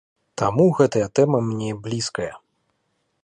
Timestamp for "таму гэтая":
0.41-1.07